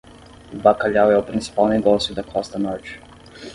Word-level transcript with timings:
O 0.51 0.57
bacalhau 0.57 1.11
é 1.11 1.17
o 1.19 1.23
principal 1.23 1.67
negócio 1.67 2.15
da 2.15 2.23
costa 2.23 2.57
norte. 2.57 2.99